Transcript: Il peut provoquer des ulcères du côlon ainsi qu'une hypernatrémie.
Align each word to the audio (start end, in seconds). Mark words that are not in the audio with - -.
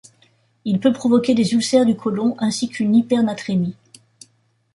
Il 0.65 0.79
peut 0.79 0.93
provoquer 0.93 1.35
des 1.35 1.53
ulcères 1.53 1.85
du 1.85 1.95
côlon 1.95 2.33
ainsi 2.39 2.67
qu'une 2.67 2.95
hypernatrémie. 2.95 3.75